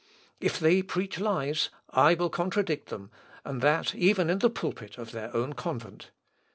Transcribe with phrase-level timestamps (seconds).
[0.39, 3.11] If they preach lies I will contradict them,
[3.45, 6.09] and that even in the pulpit of their own convent.